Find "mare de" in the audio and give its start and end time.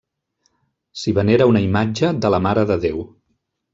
2.47-2.79